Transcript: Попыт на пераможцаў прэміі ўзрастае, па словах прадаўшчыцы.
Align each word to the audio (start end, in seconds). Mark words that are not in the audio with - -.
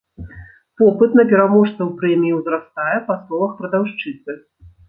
Попыт 0.81 1.11
на 1.19 1.25
пераможцаў 1.33 1.93
прэміі 2.01 2.37
ўзрастае, 2.39 2.97
па 3.11 3.19
словах 3.27 3.51
прадаўшчыцы. 3.59 4.31